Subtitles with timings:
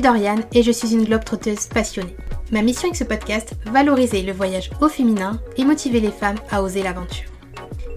[0.00, 2.16] m'appelle Dorian et je suis une globe trotteuse passionnée.
[2.52, 6.62] Ma mission avec ce podcast, valoriser le voyage au féminin et motiver les femmes à
[6.62, 7.28] oser l'aventure.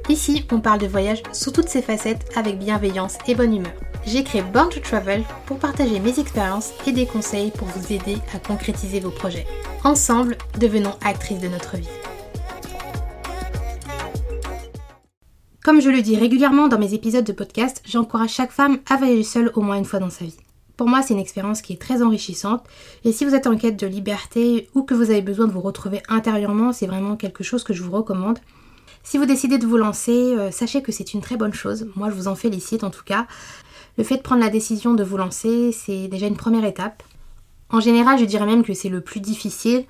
[0.10, 3.74] Ici, on parle de voyage sous toutes ses facettes avec bienveillance et bonne humeur.
[4.06, 8.18] J'ai créé Born to Travel pour partager mes expériences et des conseils pour vous aider
[8.36, 9.48] à concrétiser vos projets.
[9.84, 11.88] Ensemble, devenons actrices de notre vie.
[15.64, 19.24] Comme je le dis régulièrement dans mes épisodes de podcast, j'encourage chaque femme à voyager
[19.24, 20.36] seule au moins une fois dans sa vie.
[20.78, 22.64] Pour moi, c'est une expérience qui est très enrichissante.
[23.04, 25.62] Et si vous êtes en quête de liberté ou que vous avez besoin de vous
[25.62, 28.40] retrouver intérieurement, c'est vraiment quelque chose que je vous recommande.
[29.04, 31.88] Si vous décidez de vous lancer, euh, sachez que c'est une très bonne chose.
[31.96, 33.28] Moi, je vous en félicite en tout cas.
[33.98, 37.04] Le fait de prendre la décision de vous lancer, c'est déjà une première étape.
[37.70, 39.86] En général, je dirais même que c'est le plus difficile.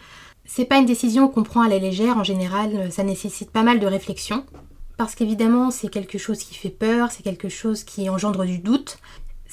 [0.45, 2.17] C'est pas une décision qu'on prend à la légère.
[2.17, 4.43] En général, ça nécessite pas mal de réflexion.
[4.97, 8.99] Parce qu'évidemment, c'est quelque chose qui fait peur, c'est quelque chose qui engendre du doute,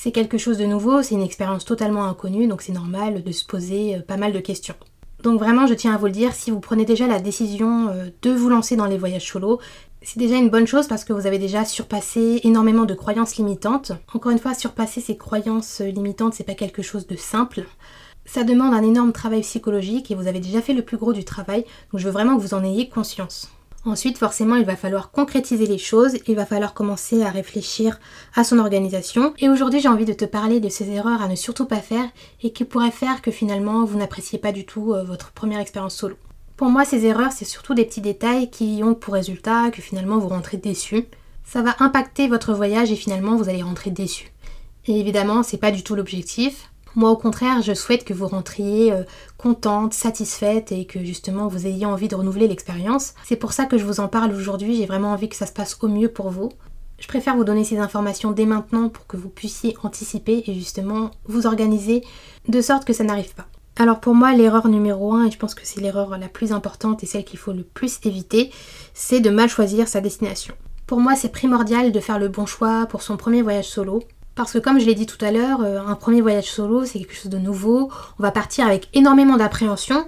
[0.03, 3.45] c'est quelque chose de nouveau, c'est une expérience totalement inconnue, donc c'est normal de se
[3.45, 4.75] poser euh, pas mal de questions.
[5.23, 8.09] Donc vraiment, je tiens à vous le dire, si vous prenez déjà la décision euh,
[8.23, 9.61] de vous lancer dans les voyages solo,
[10.01, 13.93] c'est déjà une bonne chose parce que vous avez déjà surpassé énormément de croyances limitantes.
[14.15, 17.67] Encore une fois, surpasser ces croyances limitantes, c'est pas quelque chose de simple.
[18.25, 21.27] Ça demande un énorme travail psychologique et vous avez déjà fait le plus gros du
[21.27, 23.51] travail, donc je veux vraiment que vous en ayez conscience.
[23.87, 27.99] Ensuite, forcément, il va falloir concrétiser les choses, il va falloir commencer à réfléchir
[28.35, 29.33] à son organisation.
[29.39, 32.07] Et aujourd'hui, j'ai envie de te parler de ces erreurs à ne surtout pas faire
[32.43, 35.95] et qui pourraient faire que finalement, vous n'appréciez pas du tout euh, votre première expérience
[35.95, 36.17] solo.
[36.59, 40.19] Pour moi, ces erreurs, c'est surtout des petits détails qui ont pour résultat que finalement,
[40.19, 41.07] vous rentrez déçu.
[41.43, 44.31] Ça va impacter votre voyage et finalement, vous allez rentrer déçu.
[44.85, 46.70] Et évidemment, c'est pas du tout l'objectif.
[46.97, 49.05] Moi, au contraire, je souhaite que vous rentriez euh,
[49.39, 53.15] contente, satisfaite et que justement vous ayez envie de renouveler l'expérience.
[53.25, 54.77] C'est pour ça que je vous en parle aujourd'hui.
[54.77, 56.51] J'ai vraiment envie que ça se passe au mieux pour vous.
[56.99, 61.13] Je préfère vous donner ces informations dès maintenant pour que vous puissiez anticiper et justement
[61.27, 62.03] vous organiser
[62.49, 63.47] de sorte que ça n'arrive pas.
[63.77, 67.03] Alors pour moi, l'erreur numéro 1, et je pense que c'est l'erreur la plus importante
[67.03, 68.51] et celle qu'il faut le plus éviter,
[68.93, 70.55] c'est de mal choisir sa destination.
[70.87, 74.03] Pour moi, c'est primordial de faire le bon choix pour son premier voyage solo.
[74.35, 76.99] Parce que comme je l'ai dit tout à l'heure, euh, un premier voyage solo, c'est
[76.99, 77.91] quelque chose de nouveau.
[78.19, 80.07] On va partir avec énormément d'appréhension.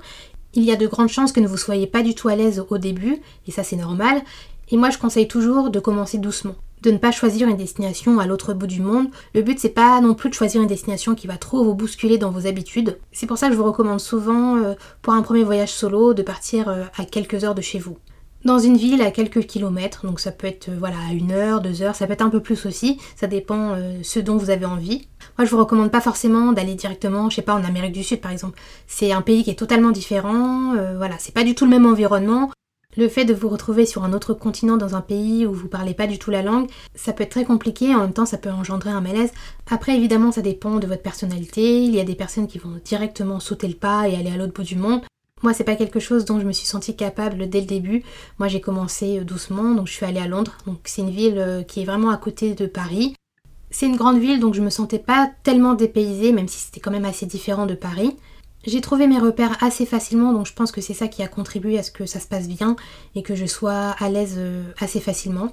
[0.54, 2.64] Il y a de grandes chances que ne vous soyez pas du tout à l'aise
[2.68, 4.22] au début, et ça c'est normal.
[4.70, 8.26] Et moi je conseille toujours de commencer doucement, de ne pas choisir une destination à
[8.26, 9.08] l'autre bout du monde.
[9.34, 12.18] Le but c'est pas non plus de choisir une destination qui va trop vous bousculer
[12.18, 12.98] dans vos habitudes.
[13.12, 16.22] C'est pour ça que je vous recommande souvent euh, pour un premier voyage solo de
[16.22, 17.96] partir euh, à quelques heures de chez vous
[18.44, 21.82] dans une ville à quelques kilomètres, donc ça peut être euh, voilà une heure, deux
[21.82, 24.66] heures, ça peut être un peu plus aussi, ça dépend euh, ce dont vous avez
[24.66, 25.06] envie.
[25.38, 28.20] Moi je vous recommande pas forcément d'aller directement, je sais pas, en Amérique du Sud
[28.20, 28.58] par exemple.
[28.86, 31.86] C'est un pays qui est totalement différent, euh, voilà, c'est pas du tout le même
[31.86, 32.50] environnement.
[32.98, 35.94] Le fait de vous retrouver sur un autre continent dans un pays où vous parlez
[35.94, 38.50] pas du tout la langue, ça peut être très compliqué, en même temps ça peut
[38.50, 39.32] engendrer un malaise.
[39.70, 43.40] Après évidemment ça dépend de votre personnalité, il y a des personnes qui vont directement
[43.40, 45.00] sauter le pas et aller à l'autre bout du monde.
[45.42, 48.04] Moi, c'est pas quelque chose dont je me suis sentie capable dès le début.
[48.38, 50.56] Moi, j'ai commencé euh, doucement, donc je suis allée à Londres.
[50.66, 53.14] Donc, c'est une ville euh, qui est vraiment à côté de Paris.
[53.70, 56.90] C'est une grande ville, donc je me sentais pas tellement dépaysée, même si c'était quand
[56.90, 58.16] même assez différent de Paris.
[58.64, 61.78] J'ai trouvé mes repères assez facilement, donc je pense que c'est ça qui a contribué
[61.78, 62.76] à ce que ça se passe bien
[63.16, 65.50] et que je sois à l'aise euh, assez facilement.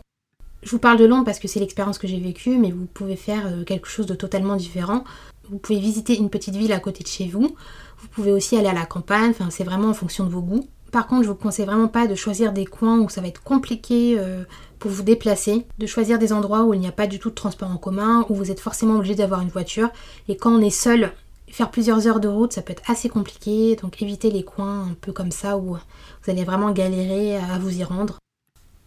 [0.62, 3.16] Je vous parle de Londres parce que c'est l'expérience que j'ai vécue, mais vous pouvez
[3.16, 5.06] faire quelque chose de totalement différent.
[5.50, 7.56] Vous pouvez visiter une petite ville à côté de chez vous.
[8.02, 10.68] Vous pouvez aussi aller à la campagne, enfin, c'est vraiment en fonction de vos goûts.
[10.92, 13.44] Par contre, je vous conseille vraiment pas de choisir des coins où ça va être
[13.44, 14.44] compliqué euh,
[14.80, 17.36] pour vous déplacer, de choisir des endroits où il n'y a pas du tout de
[17.36, 19.90] transport en commun, où vous êtes forcément obligé d'avoir une voiture.
[20.28, 21.12] Et quand on est seul,
[21.48, 23.76] faire plusieurs heures de route, ça peut être assez compliqué.
[23.76, 27.78] Donc évitez les coins un peu comme ça où vous allez vraiment galérer à vous
[27.78, 28.18] y rendre.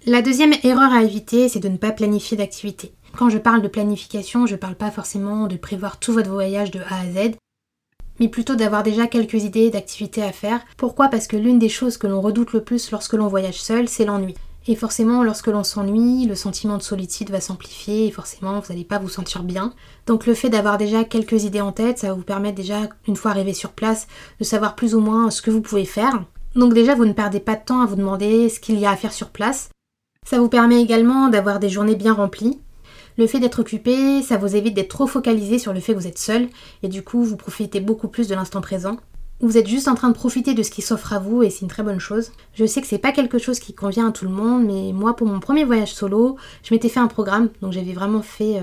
[0.04, 2.92] La deuxième erreur à éviter, c'est de ne pas planifier d'activité.
[3.16, 6.72] Quand je parle de planification, je ne parle pas forcément de prévoir tout votre voyage
[6.72, 7.36] de A à Z
[8.28, 10.60] plutôt d'avoir déjà quelques idées d'activités à faire.
[10.76, 11.08] Pourquoi?
[11.08, 14.04] Parce que l'une des choses que l'on redoute le plus lorsque l'on voyage seul, c'est
[14.04, 14.34] l'ennui.
[14.68, 18.84] Et forcément, lorsque l'on s'ennuie, le sentiment de solitude va s'amplifier et forcément, vous n'allez
[18.84, 19.72] pas vous sentir bien.
[20.06, 23.16] Donc le fait d'avoir déjà quelques idées en tête, ça va vous permettre déjà, une
[23.16, 24.06] fois arrivé sur place,
[24.38, 26.22] de savoir plus ou moins ce que vous pouvez faire.
[26.54, 28.90] Donc déjà, vous ne perdez pas de temps à vous demander ce qu'il y a
[28.90, 29.70] à faire sur place.
[30.24, 32.60] Ça vous permet également d'avoir des journées bien remplies.
[33.18, 36.06] Le fait d'être occupé, ça vous évite d'être trop focalisé sur le fait que vous
[36.06, 36.48] êtes seul
[36.82, 38.96] et du coup vous profitez beaucoup plus de l'instant présent.
[39.40, 41.62] Vous êtes juste en train de profiter de ce qui s'offre à vous et c'est
[41.62, 42.30] une très bonne chose.
[42.54, 45.14] Je sais que c'est pas quelque chose qui convient à tout le monde, mais moi
[45.14, 48.62] pour mon premier voyage solo, je m'étais fait un programme, donc j'avais vraiment fait euh,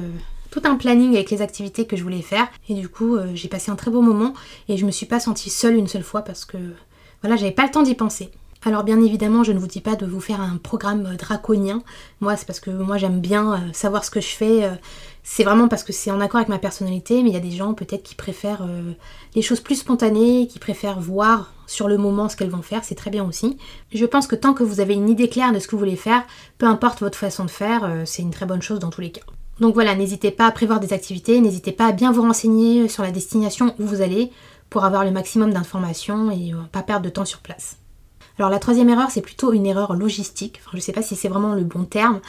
[0.50, 3.50] tout un planning avec les activités que je voulais faire et du coup euh, j'ai
[3.50, 4.34] passé un très beau moment
[4.68, 6.57] et je me suis pas sentie seule une seule fois parce que
[7.22, 8.31] voilà, j'avais pas le temps d'y penser.
[8.66, 11.82] Alors bien évidemment, je ne vous dis pas de vous faire un programme draconien.
[12.20, 14.66] Moi, c'est parce que moi j'aime bien euh, savoir ce que je fais.
[14.66, 14.76] euh,
[15.24, 17.52] c'est vraiment parce que c'est en accord avec ma personnalité, mais il y a des
[17.52, 18.94] gens peut-être qui préfèrent euh,
[19.36, 22.96] les choses plus spontanées, qui préfèrent voir sur le moment ce qu'elles vont faire, c'est
[22.96, 23.58] très bien aussi.
[23.94, 25.96] Je pense que tant que vous avez une idée claire de ce que vous voulez
[25.96, 26.24] faire,
[26.58, 29.12] peu importe votre façon de faire, euh, c'est une très bonne chose dans tous les
[29.12, 29.22] cas.
[29.60, 33.04] Donc voilà, n'hésitez pas à prévoir des activités, n'hésitez pas à bien vous renseigner sur
[33.04, 34.32] la destination où vous allez
[34.70, 37.78] pour avoir le maximum d'informations et euh, pas perdre de temps sur place.
[38.39, 40.62] Alors la troisième erreur, c'est plutôt une erreur logistique.
[40.74, 42.21] Je sais pas si c'est vraiment le bon terme.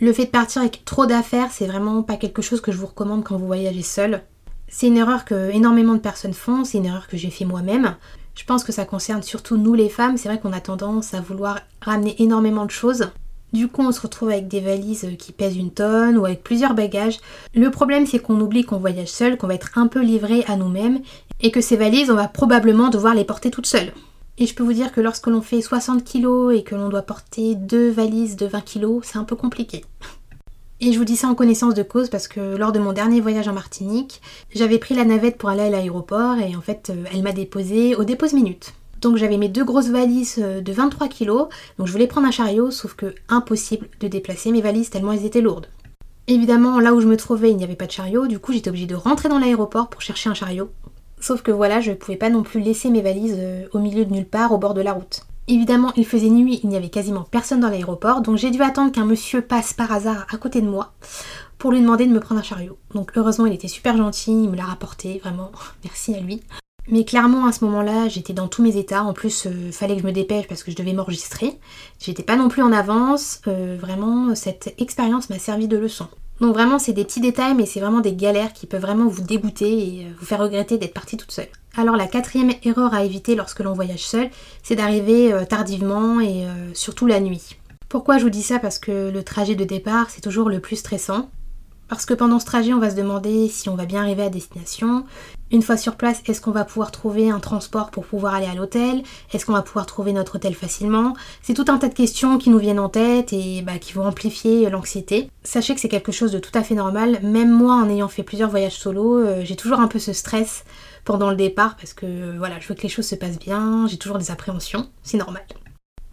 [0.00, 2.86] Le fait de partir avec trop d'affaires, c'est vraiment pas quelque chose que je vous
[2.86, 4.22] recommande quand vous voyagez seul.
[4.68, 7.94] C'est une erreur que énormément de personnes font, c'est une erreur que j'ai fait moi-même.
[8.34, 11.20] Je pense que ça concerne surtout nous les femmes, c'est vrai qu'on a tendance à
[11.20, 13.10] vouloir ramener énormément de choses.
[13.52, 16.72] Du coup, on se retrouve avec des valises qui pèsent une tonne ou avec plusieurs
[16.72, 17.18] bagages.
[17.54, 20.56] Le problème, c'est qu'on oublie qu'on voyage seul, qu'on va être un peu livré à
[20.56, 21.00] nous-mêmes
[21.42, 23.92] et que ces valises, on va probablement devoir les porter toutes seules.
[24.38, 27.02] Et je peux vous dire que lorsque l'on fait 60 kg et que l'on doit
[27.02, 29.84] porter deux valises de 20 kg, c'est un peu compliqué.
[30.82, 33.20] Et je vous dis ça en connaissance de cause parce que lors de mon dernier
[33.20, 34.22] voyage en Martinique,
[34.54, 37.94] j'avais pris la navette pour aller à l'aéroport et en fait, euh, elle m'a déposé
[37.96, 38.72] au dépose minute.
[39.02, 41.48] Donc j'avais mes deux grosses valises euh, de 23 kg,
[41.78, 45.26] donc je voulais prendre un chariot, sauf que impossible de déplacer mes valises tellement elles
[45.26, 45.68] étaient lourdes.
[46.26, 48.70] Évidemment, là où je me trouvais, il n'y avait pas de chariot, du coup j'étais
[48.70, 50.70] obligée de rentrer dans l'aéroport pour chercher un chariot.
[51.20, 54.04] Sauf que voilà, je ne pouvais pas non plus laisser mes valises euh, au milieu
[54.04, 55.22] de nulle part au bord de la route.
[55.48, 58.92] Évidemment, il faisait nuit, il n'y avait quasiment personne dans l'aéroport, donc j'ai dû attendre
[58.92, 60.92] qu'un monsieur passe par hasard à côté de moi
[61.58, 62.78] pour lui demander de me prendre un chariot.
[62.94, 65.50] Donc heureusement, il était super gentil, il me l'a rapporté, vraiment,
[65.84, 66.40] merci à lui.
[66.88, 69.04] Mais clairement, à ce moment-là, j'étais dans tous mes états.
[69.04, 71.58] En plus, euh, fallait que je me dépêche parce que je devais m'enregistrer.
[72.00, 73.42] J'étais pas non plus en avance.
[73.46, 76.08] Euh, vraiment, cette expérience m'a servi de leçon.
[76.40, 79.22] Donc vraiment, c'est des petits détails, mais c'est vraiment des galères qui peuvent vraiment vous
[79.22, 81.48] dégoûter et euh, vous faire regretter d'être partie toute seule.
[81.76, 84.30] Alors la quatrième erreur à éviter lorsque l'on voyage seul,
[84.62, 87.56] c'est d'arriver euh, tardivement et euh, surtout la nuit.
[87.90, 88.58] Pourquoi je vous dis ça?
[88.58, 91.28] Parce que le trajet de départ, c'est toujours le plus stressant.
[91.90, 94.30] Parce que pendant ce trajet, on va se demander si on va bien arriver à
[94.30, 95.04] destination.
[95.50, 98.54] Une fois sur place, est-ce qu'on va pouvoir trouver un transport pour pouvoir aller à
[98.54, 99.02] l'hôtel?
[99.32, 101.14] Est-ce qu'on va pouvoir trouver notre hôtel facilement?
[101.42, 104.06] C'est tout un tas de questions qui nous viennent en tête et bah, qui vont
[104.06, 105.28] amplifier l'anxiété.
[105.42, 107.18] Sachez que c'est quelque chose de tout à fait normal.
[107.24, 110.64] Même moi, en ayant fait plusieurs voyages solo, euh, j'ai toujours un peu ce stress
[111.04, 113.88] pendant le départ parce que euh, voilà, je veux que les choses se passent bien,
[113.88, 115.42] j'ai toujours des appréhensions, c'est normal.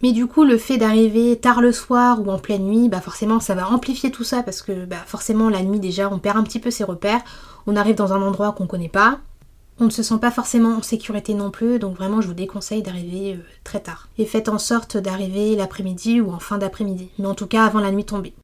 [0.02, 3.40] Mais du coup, le fait d'arriver tard le soir ou en pleine nuit, bah forcément,
[3.40, 6.44] ça va amplifier tout ça parce que bah forcément, la nuit déjà, on perd un
[6.44, 7.22] petit peu ses repères.
[7.66, 9.18] On arrive dans un endroit qu'on connaît pas.
[9.80, 12.82] On ne se sent pas forcément en sécurité non plus, donc vraiment, je vous déconseille
[12.82, 14.08] d'arriver euh, très tard.
[14.18, 17.78] Et faites en sorte d'arriver l'après-midi ou en fin d'après-midi, mais en tout cas avant
[17.78, 18.34] la nuit tombée.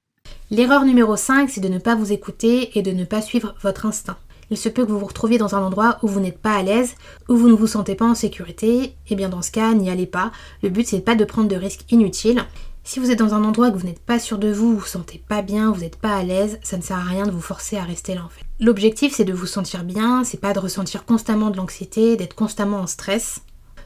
[0.52, 3.86] L'erreur numéro 5, c'est de ne pas vous écouter et de ne pas suivre votre
[3.86, 4.16] instinct.
[4.50, 6.62] Il se peut que vous vous retrouviez dans un endroit où vous n'êtes pas à
[6.62, 6.94] l'aise,
[7.28, 10.06] où vous ne vous sentez pas en sécurité, et bien dans ce cas, n'y allez
[10.06, 10.32] pas.
[10.62, 12.44] Le but c'est pas de prendre de risques inutiles.
[12.86, 14.86] Si vous êtes dans un endroit que vous n'êtes pas sûr de vous, vous vous
[14.86, 17.40] sentez pas bien, vous n'êtes pas à l'aise, ça ne sert à rien de vous
[17.40, 18.44] forcer à rester là en fait.
[18.60, 22.80] L'objectif c'est de vous sentir bien, c'est pas de ressentir constamment de l'anxiété, d'être constamment
[22.80, 23.40] en stress.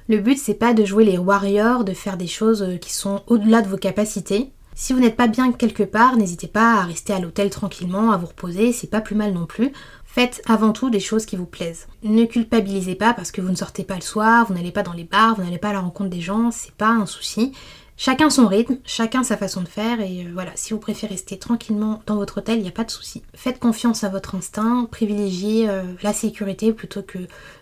[0.08, 3.22] Le but c'est pas de jouer les warriors, de faire des choses euh, qui sont
[3.28, 4.50] au-delà de vos capacités.
[4.74, 8.16] Si vous n'êtes pas bien quelque part, n'hésitez pas à rester à l'hôtel tranquillement, à
[8.16, 9.72] vous reposer, c'est pas plus mal non plus.
[10.18, 11.86] Faites avant tout des choses qui vous plaisent.
[12.02, 14.92] Ne culpabilisez pas parce que vous ne sortez pas le soir, vous n'allez pas dans
[14.92, 17.52] les bars, vous n'allez pas à la rencontre des gens, c'est pas un souci.
[17.96, 21.38] Chacun son rythme, chacun sa façon de faire et euh, voilà, si vous préférez rester
[21.38, 23.22] tranquillement dans votre hôtel, il n'y a pas de souci.
[23.32, 27.18] Faites confiance à votre instinct, privilégiez euh, la sécurité plutôt que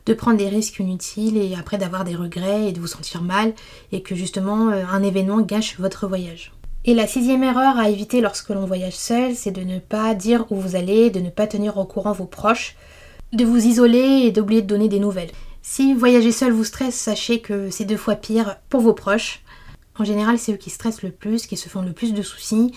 [0.07, 3.53] de prendre des risques inutiles et après d'avoir des regrets et de vous sentir mal
[3.93, 6.53] et que justement euh, un événement gâche votre voyage.
[6.89, 10.47] Et la sixième erreur à éviter lorsque l'on voyage seul, c'est de ne pas dire
[10.51, 12.77] où vous allez, de ne pas tenir au courant vos proches,
[13.33, 15.33] de vous isoler et d'oublier de donner des nouvelles.
[15.63, 19.43] Si voyager seul vous stresse, sachez que c'est deux fois pire pour vos proches.
[19.99, 22.71] En général, c'est eux qui stressent le plus, qui se font le plus de soucis,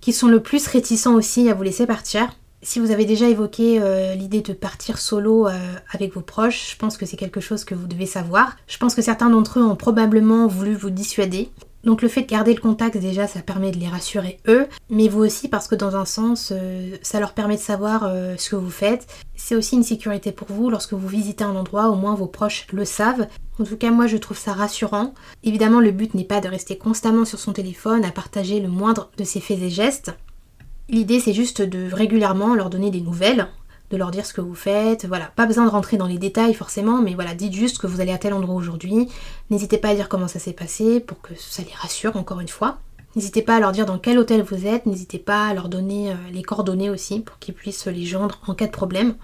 [0.00, 2.30] qui sont le plus réticents aussi à vous laisser partir.
[2.62, 6.76] Si vous avez déjà évoqué euh, l'idée de partir solo euh, avec vos proches, je
[6.76, 8.56] pense que c'est quelque chose que vous devez savoir.
[8.68, 11.50] Je pense que certains d'entre eux ont probablement voulu vous dissuader.
[11.86, 15.06] Donc le fait de garder le contact déjà ça permet de les rassurer eux, mais
[15.06, 18.50] vous aussi parce que dans un sens euh, ça leur permet de savoir euh, ce
[18.50, 19.06] que vous faites.
[19.36, 22.66] C'est aussi une sécurité pour vous lorsque vous visitez un endroit, au moins vos proches
[22.72, 23.28] le savent.
[23.60, 25.14] En tout cas moi je trouve ça rassurant.
[25.44, 29.12] Évidemment le but n'est pas de rester constamment sur son téléphone à partager le moindre
[29.16, 30.12] de ses faits et gestes.
[30.88, 33.46] L'idée c'est juste de régulièrement leur donner des nouvelles,
[33.90, 36.54] de leur dire ce que vous faites, voilà, pas besoin de rentrer dans les détails
[36.54, 39.08] forcément, mais voilà, dites juste que vous allez à tel endroit aujourd'hui,
[39.50, 42.48] n'hésitez pas à dire comment ça s'est passé pour que ça les rassure encore une
[42.48, 42.78] fois.
[43.14, 46.10] N'hésitez pas à leur dire dans quel hôtel vous êtes, n'hésitez pas à leur donner
[46.10, 49.14] euh, les coordonnées aussi pour qu'ils puissent les joindre en cas de problème.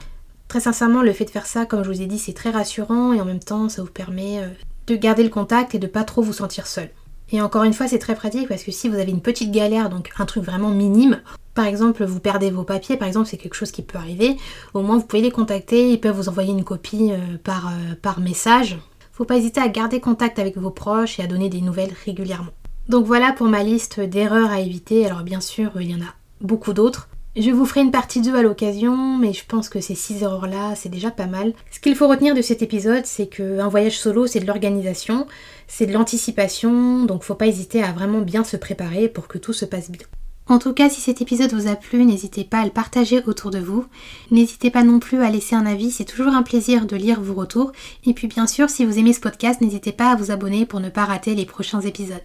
[0.49, 3.13] Très sincèrement, le fait de faire ça, comme je vous ai dit, c'est très rassurant
[3.13, 4.49] et en même temps ça vous permet euh,
[4.87, 6.91] de garder le contact et de pas trop vous sentir seul.
[7.33, 9.89] Et encore une fois, c'est très pratique parce que si vous avez une petite galère,
[9.89, 11.21] donc un truc vraiment minime,
[11.55, 14.37] par exemple, vous perdez vos papiers, par exemple, c'est quelque chose qui peut arriver,
[14.75, 17.95] au moins vous pouvez les contacter, ils peuvent vous envoyer une copie euh, par, euh,
[18.01, 18.79] par message.
[19.13, 22.53] Faut pas hésiter à garder contact avec vos proches et à donner des nouvelles régulièrement.
[22.89, 25.07] Donc voilà pour ma liste d'erreurs à éviter.
[25.07, 27.09] Alors bien sûr, il y en a beaucoup d'autres.
[27.35, 30.75] Je vous ferai une partie 2 à l'occasion, mais je pense que ces 6 erreurs-là,
[30.75, 31.55] c'est déjà pas mal.
[31.71, 35.27] Ce qu'il faut retenir de cet épisode, c'est qu'un voyage solo, c'est de l'organisation,
[35.75, 39.55] c'est de l'anticipation, donc faut pas hésiter à vraiment bien se préparer pour que tout
[39.55, 40.07] se passe bien.
[40.47, 43.51] En tout cas, si cet épisode vous a plu, n'hésitez pas à le partager autour
[43.51, 43.87] de vous.
[44.31, 47.33] N'hésitez pas non plus à laisser un avis, c'est toujours un plaisir de lire vos
[47.33, 47.73] retours.
[48.05, 50.81] Et puis bien sûr, si vous aimez ce podcast, n'hésitez pas à vous abonner pour
[50.81, 52.21] ne pas rater les prochains épisodes.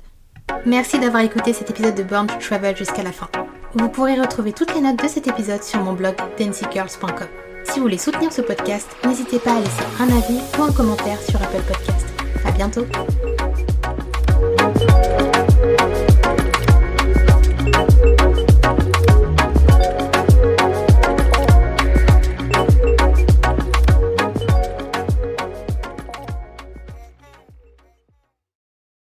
[0.66, 3.30] Merci d'avoir écouté cet épisode de Born to Travel jusqu'à la fin.
[3.75, 7.27] Vous pourrez retrouver toutes les notes de cet épisode sur mon blog dancygirls.com.
[7.63, 11.22] Si vous voulez soutenir ce podcast, n'hésitez pas à laisser un avis ou un commentaire
[11.22, 12.08] sur Apple Podcast.
[12.46, 12.86] À bientôt!